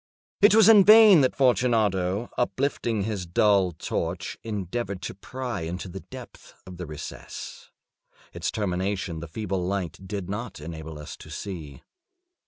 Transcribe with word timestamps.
It 0.41 0.55
was 0.55 0.67
in 0.67 0.83
vain 0.83 1.21
that 1.21 1.35
Fortunato, 1.35 2.31
uplifting 2.35 3.03
his 3.03 3.27
dull 3.27 3.71
torch, 3.71 4.35
endeavored 4.41 4.99
to 5.03 5.13
pry 5.13 5.61
into 5.61 5.87
the 5.87 5.99
depths 5.99 6.55
of 6.65 6.77
the 6.77 6.87
recess. 6.87 7.69
Its 8.33 8.49
termination 8.49 9.19
the 9.19 9.27
feeble 9.27 9.63
light 9.63 9.99
did 10.07 10.27
not 10.27 10.59
enable 10.59 10.97
us 10.97 11.15
to 11.17 11.29
see. 11.29 11.83